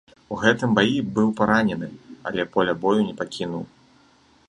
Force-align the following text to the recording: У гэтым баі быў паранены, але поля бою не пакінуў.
У 0.35 0.37
гэтым 0.43 0.69
баі 0.79 0.95
быў 1.19 1.29
паранены, 1.41 1.91
але 2.31 2.49
поля 2.57 2.73
бою 2.87 3.01
не 3.09 3.15
пакінуў. 3.21 3.63